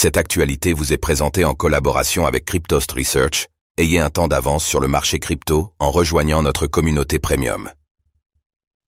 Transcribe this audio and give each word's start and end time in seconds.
Cette 0.00 0.16
actualité 0.16 0.74
vous 0.74 0.92
est 0.92 0.96
présentée 0.96 1.44
en 1.44 1.54
collaboration 1.54 2.24
avec 2.24 2.44
Cryptost 2.44 2.92
Research. 2.92 3.48
Ayez 3.78 3.98
un 3.98 4.10
temps 4.10 4.28
d'avance 4.28 4.64
sur 4.64 4.78
le 4.78 4.86
marché 4.86 5.18
crypto 5.18 5.72
en 5.80 5.90
rejoignant 5.90 6.40
notre 6.40 6.68
communauté 6.68 7.18
premium. 7.18 7.68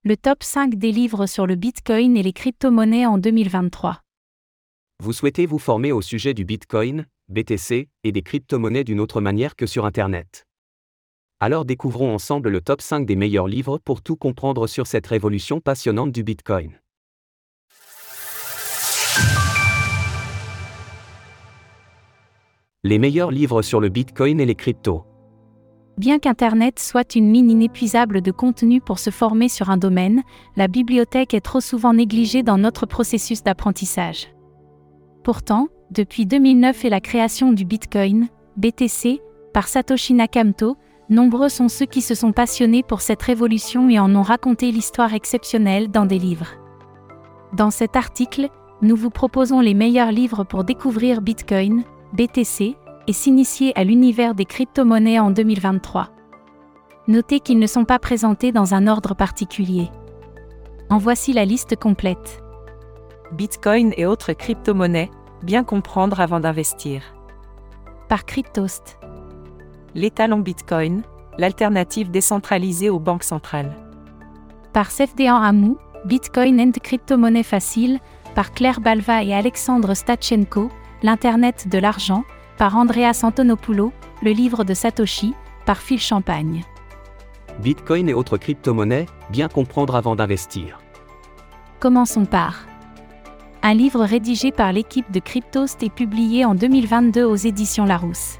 Le 0.04 0.16
top 0.16 0.44
5 0.44 0.76
des 0.76 0.92
livres 0.92 1.26
sur 1.26 1.48
le 1.48 1.56
Bitcoin 1.56 2.16
et 2.16 2.22
les 2.22 2.32
crypto-monnaies 2.32 3.06
en 3.06 3.18
2023. 3.18 4.02
Vous 5.02 5.12
souhaitez 5.12 5.46
vous 5.46 5.58
former 5.58 5.90
au 5.90 6.00
sujet 6.00 6.32
du 6.32 6.44
Bitcoin, 6.44 7.06
BTC 7.28 7.88
et 8.04 8.12
des 8.12 8.22
crypto-monnaies 8.22 8.84
d'une 8.84 9.00
autre 9.00 9.20
manière 9.20 9.56
que 9.56 9.66
sur 9.66 9.86
Internet? 9.86 10.46
Alors 11.40 11.64
découvrons 11.64 12.14
ensemble 12.14 12.50
le 12.50 12.60
top 12.60 12.80
5 12.80 13.04
des 13.04 13.16
meilleurs 13.16 13.48
livres 13.48 13.78
pour 13.78 14.00
tout 14.00 14.14
comprendre 14.14 14.68
sur 14.68 14.86
cette 14.86 15.08
révolution 15.08 15.60
passionnante 15.60 16.12
du 16.12 16.22
Bitcoin. 16.22 16.78
Les 22.82 22.98
meilleurs 22.98 23.30
livres 23.30 23.60
sur 23.60 23.78
le 23.78 23.90
Bitcoin 23.90 24.40
et 24.40 24.46
les 24.46 24.54
cryptos. 24.54 25.04
Bien 25.98 26.18
qu'Internet 26.18 26.78
soit 26.78 27.14
une 27.14 27.30
mine 27.30 27.50
inépuisable 27.50 28.22
de 28.22 28.30
contenu 28.30 28.80
pour 28.80 28.98
se 28.98 29.10
former 29.10 29.50
sur 29.50 29.68
un 29.68 29.76
domaine, 29.76 30.22
la 30.56 30.66
bibliothèque 30.66 31.34
est 31.34 31.42
trop 31.42 31.60
souvent 31.60 31.92
négligée 31.92 32.42
dans 32.42 32.56
notre 32.56 32.86
processus 32.86 33.42
d'apprentissage. 33.42 34.28
Pourtant, 35.24 35.68
depuis 35.90 36.24
2009 36.24 36.86
et 36.86 36.88
la 36.88 37.02
création 37.02 37.52
du 37.52 37.66
Bitcoin, 37.66 38.28
BTC, 38.56 39.20
par 39.52 39.68
Satoshi 39.68 40.14
Nakamoto, 40.14 40.78
nombreux 41.10 41.50
sont 41.50 41.68
ceux 41.68 41.84
qui 41.84 42.00
se 42.00 42.14
sont 42.14 42.32
passionnés 42.32 42.82
pour 42.82 43.02
cette 43.02 43.20
révolution 43.20 43.90
et 43.90 43.98
en 43.98 44.16
ont 44.16 44.22
raconté 44.22 44.72
l'histoire 44.72 45.12
exceptionnelle 45.12 45.90
dans 45.90 46.06
des 46.06 46.18
livres. 46.18 46.54
Dans 47.52 47.70
cet 47.70 47.94
article, 47.94 48.48
nous 48.80 48.96
vous 48.96 49.10
proposons 49.10 49.60
les 49.60 49.74
meilleurs 49.74 50.12
livres 50.12 50.44
pour 50.44 50.64
découvrir 50.64 51.20
Bitcoin, 51.20 51.84
BTC, 52.12 52.76
et 53.06 53.12
s'initier 53.12 53.72
à 53.78 53.84
l'univers 53.84 54.34
des 54.34 54.44
crypto-monnaies 54.44 55.18
en 55.18 55.30
2023. 55.30 56.10
Notez 57.08 57.40
qu'ils 57.40 57.58
ne 57.58 57.66
sont 57.66 57.84
pas 57.84 57.98
présentés 57.98 58.52
dans 58.52 58.74
un 58.74 58.86
ordre 58.86 59.14
particulier. 59.14 59.90
En 60.90 60.98
voici 60.98 61.32
la 61.32 61.44
liste 61.44 61.76
complète. 61.76 62.42
Bitcoin 63.32 63.92
et 63.96 64.06
autres 64.06 64.32
crypto-monnaies, 64.32 65.10
bien 65.42 65.64
comprendre 65.64 66.20
avant 66.20 66.40
d'investir. 66.40 67.02
Par 68.08 68.24
Cryptost. 68.24 68.98
L'étalon 69.94 70.38
Bitcoin, 70.38 71.02
l'alternative 71.38 72.10
décentralisée 72.10 72.90
aux 72.90 72.98
banques 72.98 73.24
centrales. 73.24 73.74
Par 74.72 74.90
Sefdean 74.90 75.36
Amou, 75.36 75.78
Bitcoin 76.04 76.60
and 76.60 76.72
crypto-monnaie 76.82 77.42
facile, 77.42 77.98
par 78.34 78.52
Claire 78.52 78.80
Balva 78.80 79.22
et 79.22 79.34
Alexandre 79.34 79.94
Stachenko, 79.94 80.70
L'Internet 81.02 81.66
de 81.68 81.78
l'argent, 81.78 82.24
par 82.58 82.76
Andreas 82.76 83.20
Antonopoulos, 83.22 83.92
le 84.22 84.32
livre 84.32 84.64
de 84.64 84.74
Satoshi, 84.74 85.34
par 85.64 85.78
Phil 85.78 85.98
Champagne. 86.00 86.62
Bitcoin 87.62 88.08
et 88.08 88.14
autres 88.14 88.36
crypto-monnaies, 88.36 89.06
bien 89.30 89.48
comprendre 89.48 89.96
avant 89.96 90.14
d'investir. 90.16 90.78
Commençons 91.78 92.26
par 92.26 92.66
un 93.62 93.74
livre 93.74 94.04
rédigé 94.04 94.52
par 94.52 94.72
l'équipe 94.72 95.10
de 95.10 95.20
Cryptost 95.20 95.82
et 95.82 95.90
publié 95.90 96.44
en 96.46 96.54
2022 96.54 97.24
aux 97.24 97.36
éditions 97.36 97.84
Larousse. 97.84 98.38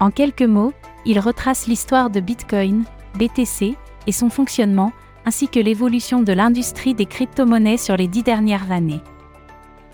En 0.00 0.10
quelques 0.10 0.42
mots, 0.42 0.72
il 1.04 1.20
retrace 1.20 1.68
l'histoire 1.68 2.10
de 2.10 2.20
Bitcoin, 2.20 2.84
BTC, 3.14 3.76
et 4.08 4.12
son 4.12 4.28
fonctionnement, 4.28 4.92
ainsi 5.24 5.48
que 5.48 5.60
l'évolution 5.60 6.22
de 6.22 6.32
l'industrie 6.32 6.94
des 6.94 7.06
crypto-monnaies 7.06 7.76
sur 7.76 7.96
les 7.96 8.08
dix 8.08 8.22
dernières 8.22 8.70
années. 8.70 9.00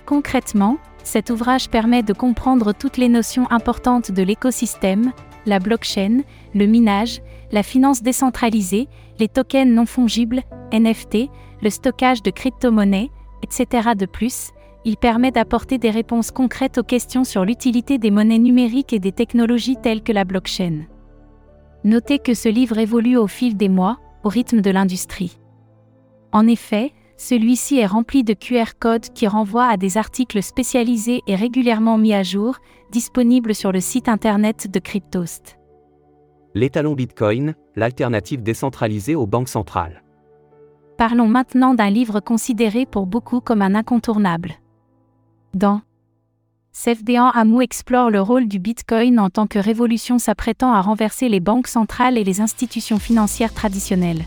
Concrètement, 0.06 0.78
cet 1.05 1.31
ouvrage 1.31 1.69
permet 1.69 2.03
de 2.03 2.12
comprendre 2.12 2.72
toutes 2.72 2.97
les 2.97 3.08
notions 3.08 3.50
importantes 3.50 4.11
de 4.11 4.22
l'écosystème, 4.22 5.12
la 5.47 5.59
blockchain, 5.59 6.20
le 6.55 6.67
minage, 6.67 7.20
la 7.50 7.62
finance 7.62 8.03
décentralisée, 8.03 8.89
les 9.19 9.28
tokens 9.28 9.72
non 9.72 9.87
fongibles, 9.87 10.43
NFT, 10.72 11.28
le 11.60 11.71
stockage 11.71 12.22
de 12.22 12.31
crypto-monnaies, 12.31 13.10
etc. 13.43 13.91
De 13.97 14.06
plus, 14.06 14.50
il 14.84 14.97
permet 14.97 15.31
d'apporter 15.31 15.78
des 15.78 15.91
réponses 15.91 16.31
concrètes 16.31 16.78
aux 16.78 16.82
questions 16.82 17.25
sur 17.25 17.44
l'utilité 17.44 17.98
des 17.98 18.10
monnaies 18.10 18.38
numériques 18.38 18.93
et 18.93 18.98
des 18.98 19.12
technologies 19.12 19.77
telles 19.77 20.03
que 20.03 20.12
la 20.12 20.25
blockchain. 20.25 20.87
Notez 21.84 22.19
que 22.19 22.34
ce 22.34 22.48
livre 22.48 22.78
évolue 22.78 23.16
au 23.16 23.27
fil 23.27 23.56
des 23.56 23.69
mois, 23.69 23.98
au 24.25 24.28
rythme 24.28 24.60
de 24.60 24.71
l'industrie. 24.71 25.38
En 26.32 26.47
effet, 26.47 26.93
celui-ci 27.17 27.78
est 27.78 27.87
rempli 27.87 28.25
de 28.25 28.34
QR 28.34 28.78
codes 28.78 29.12
qui 29.15 29.27
renvoient 29.27 29.69
à 29.69 29.77
des 29.77 29.97
articles 29.97 30.43
spécialisés 30.43 31.21
et 31.27 31.34
régulièrement 31.34 31.99
mis 31.99 32.15
à 32.15 32.23
jour, 32.23 32.56
disponibles 32.91 33.55
sur 33.55 33.73
le 33.73 33.81
site 33.81 34.09
internet 34.09 34.71
de 34.71 34.78
Cryptost. 34.78 35.59
L'étalon 36.55 36.95
Bitcoin, 36.95 37.55
l'alternative 37.77 38.43
décentralisée 38.43 39.15
aux 39.15 39.27
banques 39.27 39.49
centrales. 39.49 40.03
Parlons 40.99 41.28
maintenant 41.28 41.75
d'un 41.75 41.91
livre 41.91 42.21
considéré 42.21 42.87
pour 42.87 43.06
beaucoup 43.06 43.41
comme 43.41 43.62
un 43.62 43.75
incontournable. 43.75 44.53
Dans 45.55 45.81
Sefdean 46.72 47.28
Amou 47.31 47.61
explore 47.61 48.11
le 48.11 48.21
rôle 48.21 48.49
du 48.49 48.59
Bitcoin 48.59 49.19
en 49.19 49.28
tant 49.28 49.47
que 49.47 49.59
révolution 49.59 50.19
s'apprêtant 50.19 50.72
à 50.72 50.81
renverser 50.81 51.28
les 51.28 51.41
banques 51.41 51.69
centrales 51.69 52.17
et 52.17 52.25
les 52.25 52.41
institutions 52.41 52.99
financières 52.99 53.53
traditionnelles. 53.53 54.25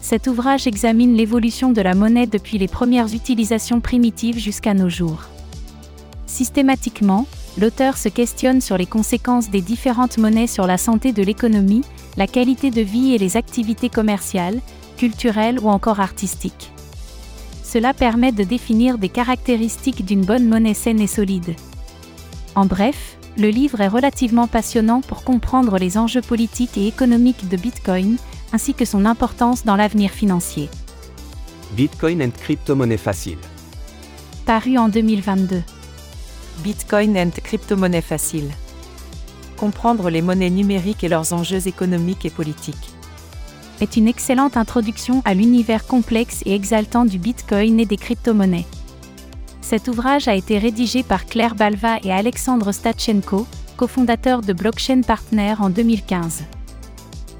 Cet 0.00 0.26
ouvrage 0.26 0.66
examine 0.66 1.16
l'évolution 1.16 1.72
de 1.72 1.80
la 1.80 1.94
monnaie 1.94 2.26
depuis 2.26 2.58
les 2.58 2.68
premières 2.68 3.12
utilisations 3.12 3.80
primitives 3.80 4.38
jusqu'à 4.38 4.74
nos 4.74 4.88
jours. 4.88 5.24
Systématiquement, 6.26 7.26
l'auteur 7.58 7.96
se 7.96 8.08
questionne 8.08 8.60
sur 8.60 8.78
les 8.78 8.86
conséquences 8.86 9.50
des 9.50 9.60
différentes 9.60 10.18
monnaies 10.18 10.46
sur 10.46 10.66
la 10.66 10.78
santé 10.78 11.12
de 11.12 11.22
l'économie, 11.22 11.82
la 12.16 12.26
qualité 12.26 12.70
de 12.70 12.80
vie 12.80 13.14
et 13.14 13.18
les 13.18 13.36
activités 13.36 13.88
commerciales, 13.88 14.60
culturelles 14.96 15.58
ou 15.60 15.68
encore 15.68 16.00
artistiques. 16.00 16.72
Cela 17.64 17.92
permet 17.92 18.32
de 18.32 18.44
définir 18.44 18.98
des 18.98 19.08
caractéristiques 19.08 20.04
d'une 20.04 20.24
bonne 20.24 20.48
monnaie 20.48 20.74
saine 20.74 21.00
et 21.00 21.06
solide. 21.06 21.54
En 22.54 22.64
bref, 22.64 23.18
le 23.36 23.50
livre 23.50 23.80
est 23.80 23.88
relativement 23.88 24.46
passionnant 24.46 25.00
pour 25.00 25.22
comprendre 25.22 25.78
les 25.78 25.98
enjeux 25.98 26.22
politiques 26.22 26.78
et 26.78 26.86
économiques 26.86 27.48
de 27.48 27.56
Bitcoin, 27.56 28.16
ainsi 28.52 28.74
que 28.74 28.84
son 28.84 29.04
importance 29.04 29.64
dans 29.64 29.76
l'avenir 29.76 30.10
financier. 30.10 30.68
Bitcoin 31.72 32.22
and 32.22 32.30
crypto-monnaie 32.30 32.96
facile. 32.96 33.38
Paru 34.46 34.78
en 34.78 34.88
2022. 34.88 35.62
Bitcoin 36.62 37.16
and 37.16 37.30
crypto-monnaie 37.42 38.00
facile. 38.00 38.50
Comprendre 39.56 40.10
les 40.10 40.22
monnaies 40.22 40.50
numériques 40.50 41.04
et 41.04 41.08
leurs 41.08 41.32
enjeux 41.32 41.66
économiques 41.68 42.24
et 42.24 42.30
politiques. 42.30 42.94
Est 43.80 43.96
une 43.96 44.08
excellente 44.08 44.56
introduction 44.56 45.22
à 45.24 45.34
l'univers 45.34 45.86
complexe 45.86 46.42
et 46.46 46.54
exaltant 46.54 47.04
du 47.04 47.18
Bitcoin 47.18 47.78
et 47.78 47.86
des 47.86 47.96
crypto-monnaies. 47.96 48.66
Cet 49.60 49.86
ouvrage 49.86 50.26
a 50.28 50.34
été 50.34 50.58
rédigé 50.58 51.02
par 51.02 51.26
Claire 51.26 51.54
Balva 51.54 51.98
et 52.02 52.10
Alexandre 52.10 52.72
Stachenko, 52.72 53.46
cofondateurs 53.76 54.40
de 54.40 54.54
Blockchain 54.54 55.02
Partner 55.02 55.54
en 55.60 55.68
2015. 55.68 56.44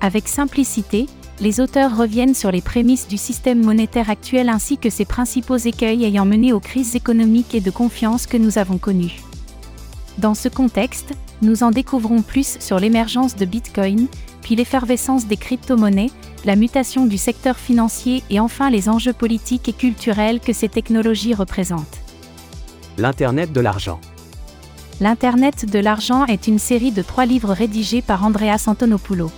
Avec 0.00 0.28
simplicité, 0.28 1.06
les 1.40 1.60
auteurs 1.60 1.96
reviennent 1.96 2.34
sur 2.34 2.50
les 2.50 2.60
prémices 2.60 3.08
du 3.08 3.16
système 3.16 3.64
monétaire 3.64 4.10
actuel 4.10 4.48
ainsi 4.48 4.78
que 4.78 4.90
ses 4.90 5.04
principaux 5.04 5.56
écueils 5.56 6.04
ayant 6.04 6.24
mené 6.24 6.52
aux 6.52 6.60
crises 6.60 6.96
économiques 6.96 7.54
et 7.54 7.60
de 7.60 7.70
confiance 7.70 8.26
que 8.26 8.36
nous 8.36 8.58
avons 8.58 8.78
connues. 8.78 9.20
Dans 10.18 10.34
ce 10.34 10.48
contexte, 10.48 11.14
nous 11.42 11.62
en 11.62 11.70
découvrons 11.70 12.22
plus 12.22 12.58
sur 12.58 12.80
l'émergence 12.80 13.36
de 13.36 13.44
Bitcoin, 13.44 14.08
puis 14.42 14.56
l'effervescence 14.56 15.26
des 15.26 15.36
crypto-monnaies, 15.36 16.10
la 16.44 16.56
mutation 16.56 17.06
du 17.06 17.18
secteur 17.18 17.56
financier 17.56 18.22
et 18.30 18.40
enfin 18.40 18.70
les 18.70 18.88
enjeux 18.88 19.12
politiques 19.12 19.68
et 19.68 19.72
culturels 19.72 20.40
que 20.40 20.52
ces 20.52 20.68
technologies 20.68 21.34
représentent. 21.34 21.98
L'Internet 22.96 23.52
de 23.52 23.60
l'argent. 23.60 24.00
L'Internet 25.00 25.70
de 25.70 25.78
l'argent 25.78 26.26
est 26.26 26.48
une 26.48 26.58
série 26.58 26.90
de 26.90 27.02
trois 27.02 27.26
livres 27.26 27.52
rédigés 27.52 28.02
par 28.02 28.24
Andreas 28.24 28.64
Antonopoulos. 28.66 29.30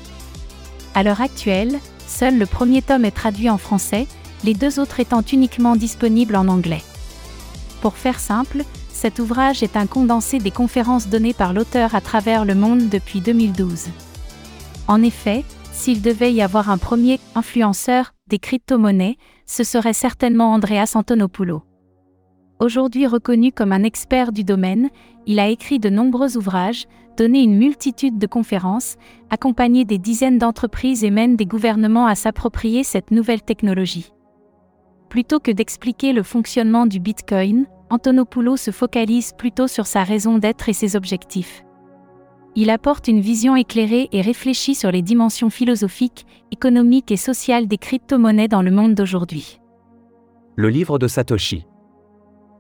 À 0.95 1.03
l'heure 1.03 1.21
actuelle, 1.21 1.79
seul 2.07 2.39
le 2.39 2.47
premier 2.47 2.83
tome 2.83 3.05
est 3.05 3.13
traduit 3.13 3.49
en 3.49 3.59
français, 3.59 4.07
les 4.45 4.55
deux 4.55 4.81
autres 4.81 5.01
étant 5.01 5.23
uniquement 5.23 5.77
disponibles 5.77 6.37
en 6.37 6.49
anglais. 6.49 6.83
Pour 7.81 7.97
faire 7.97 8.19
simple, 8.19 8.65
cet 8.93 9.19
ouvrage 9.19 9.63
est 9.63 9.77
un 9.77 9.87
condensé 9.87 10.39
des 10.39 10.51
conférences 10.51 11.09
données 11.09 11.33
par 11.33 11.53
l'auteur 11.53 11.95
à 11.95 12.01
travers 12.01 12.45
le 12.45 12.55
monde 12.55 12.89
depuis 12.89 13.21
2012. 13.21 13.89
En 14.89 15.03
effet, 15.03 15.45
s'il 15.73 16.03
devait 16.03 16.33
y 16.33 16.43
avoir 16.43 16.69
un 16.69 16.79
premier 16.79 17.21
influenceur 17.35 18.13
des 18.27 18.39
crypto-monnaies, 18.39 19.17
ce 19.47 19.65
serait 19.65 19.93
certainement 19.93 20.53
Andreas 20.53 20.93
Antonopoulos. 20.95 21.63
Aujourd'hui 22.59 23.07
reconnu 23.07 23.53
comme 23.53 23.73
un 23.73 23.85
expert 23.85 24.33
du 24.33 24.45
domaine, 24.45 24.91
il 25.27 25.39
a 25.39 25.49
écrit 25.49 25.79
de 25.79 25.89
nombreux 25.89 26.37
ouvrages, 26.37 26.87
donné 27.21 27.43
une 27.43 27.59
multitude 27.59 28.17
de 28.17 28.27
conférences, 28.27 28.97
accompagné 29.29 29.85
des 29.85 29.99
dizaines 29.99 30.39
d'entreprises 30.39 31.05
et 31.05 31.11
mène 31.11 31.37
des 31.37 31.45
gouvernements 31.45 32.07
à 32.07 32.15
s'approprier 32.15 32.83
cette 32.83 33.11
nouvelle 33.11 33.43
technologie. 33.43 34.15
Plutôt 35.11 35.39
que 35.39 35.51
d'expliquer 35.51 36.15
le 36.15 36.23
fonctionnement 36.23 36.87
du 36.87 36.99
Bitcoin, 36.99 37.67
Antonopoulos 37.91 38.57
se 38.57 38.71
focalise 38.71 39.33
plutôt 39.37 39.67
sur 39.67 39.87
sa 39.87 40.03
raison 40.03 40.39
d'être 40.39 40.71
et 40.71 40.73
ses 40.73 40.97
objectifs. 40.97 41.63
Il 42.57 42.71
apporte 42.71 43.07
une 43.07 43.21
vision 43.21 43.55
éclairée 43.55 44.09
et 44.13 44.23
réfléchie 44.23 44.75
sur 44.75 44.91
les 44.91 45.03
dimensions 45.03 45.51
philosophiques, 45.51 46.25
économiques 46.53 47.13
et 47.13 47.19
sociales 47.19 47.69
des 47.69 47.77
crypto-monnaies 47.77 48.49
dans 48.49 48.63
le 48.63 48.71
monde 48.71 48.95
d'aujourd'hui. 48.95 49.61
Le 50.57 50.71
livre 50.71 50.99
de 50.99 51.07
Satoshi. 51.07 51.67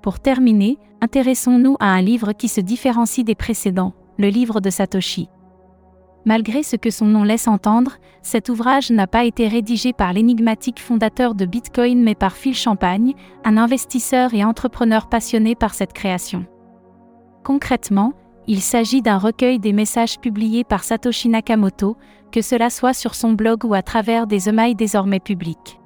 Pour 0.02 0.20
terminer, 0.20 0.76
intéressons-nous 1.00 1.76
à 1.80 1.86
un 1.86 2.02
livre 2.02 2.34
qui 2.34 2.48
se 2.48 2.60
différencie 2.60 3.24
des 3.24 3.34
précédents, 3.34 3.94
le 4.20 4.28
livre 4.28 4.60
de 4.60 4.70
Satoshi. 4.70 5.28
Malgré 6.26 6.62
ce 6.62 6.76
que 6.76 6.90
son 6.90 7.06
nom 7.06 7.24
laisse 7.24 7.48
entendre, 7.48 7.96
cet 8.20 8.50
ouvrage 8.50 8.90
n'a 8.90 9.06
pas 9.06 9.24
été 9.24 9.48
rédigé 9.48 9.94
par 9.94 10.12
l'énigmatique 10.12 10.78
fondateur 10.78 11.34
de 11.34 11.46
Bitcoin 11.46 12.02
mais 12.02 12.14
par 12.14 12.32
Phil 12.36 12.54
Champagne, 12.54 13.14
un 13.44 13.56
investisseur 13.56 14.34
et 14.34 14.44
entrepreneur 14.44 15.08
passionné 15.08 15.54
par 15.54 15.72
cette 15.72 15.94
création. 15.94 16.44
Concrètement, 17.42 18.12
il 18.46 18.60
s'agit 18.60 19.00
d'un 19.00 19.16
recueil 19.16 19.58
des 19.58 19.72
messages 19.72 20.18
publiés 20.18 20.64
par 20.64 20.84
Satoshi 20.84 21.30
Nakamoto, 21.30 21.96
que 22.30 22.42
cela 22.42 22.68
soit 22.68 22.92
sur 22.92 23.14
son 23.14 23.32
blog 23.32 23.64
ou 23.64 23.72
à 23.72 23.82
travers 23.82 24.26
des 24.26 24.50
emails 24.50 24.74
désormais 24.74 25.20
publics. 25.20 25.80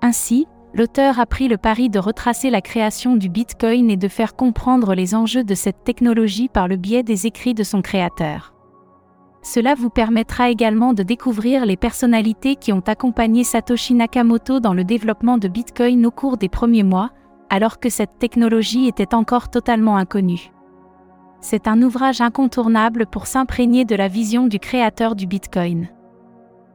Ainsi, 0.00 0.46
l'auteur 0.74 1.20
a 1.20 1.26
pris 1.26 1.48
le 1.48 1.58
pari 1.58 1.90
de 1.90 1.98
retracer 1.98 2.50
la 2.50 2.60
création 2.60 3.16
du 3.16 3.28
Bitcoin 3.28 3.90
et 3.90 3.96
de 3.96 4.08
faire 4.08 4.36
comprendre 4.36 4.94
les 4.94 5.14
enjeux 5.14 5.44
de 5.44 5.54
cette 5.54 5.84
technologie 5.84 6.48
par 6.48 6.68
le 6.68 6.76
biais 6.76 7.02
des 7.02 7.26
écrits 7.26 7.54
de 7.54 7.62
son 7.62 7.82
créateur. 7.82 8.54
Cela 9.42 9.74
vous 9.74 9.90
permettra 9.90 10.50
également 10.50 10.94
de 10.94 11.02
découvrir 11.02 11.66
les 11.66 11.76
personnalités 11.76 12.56
qui 12.56 12.72
ont 12.72 12.82
accompagné 12.86 13.44
Satoshi 13.44 13.94
Nakamoto 13.94 14.60
dans 14.60 14.74
le 14.74 14.84
développement 14.84 15.38
de 15.38 15.48
Bitcoin 15.48 16.06
au 16.06 16.10
cours 16.10 16.36
des 16.36 16.48
premiers 16.48 16.84
mois, 16.84 17.10
alors 17.50 17.80
que 17.80 17.90
cette 17.90 18.18
technologie 18.18 18.86
était 18.86 19.14
encore 19.14 19.50
totalement 19.50 19.96
inconnue 19.96 20.52
c'est 21.42 21.66
un 21.66 21.82
ouvrage 21.82 22.20
incontournable 22.20 23.04
pour 23.06 23.26
s'imprégner 23.26 23.84
de 23.84 23.96
la 23.96 24.08
vision 24.08 24.46
du 24.46 24.58
créateur 24.58 25.14
du 25.14 25.26
Bitcoin. 25.26 25.88